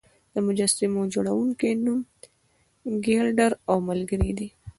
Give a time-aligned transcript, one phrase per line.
[0.33, 2.01] د مجسمو جوړونکي نوم
[3.05, 4.47] ګیلډر او ملګري دی.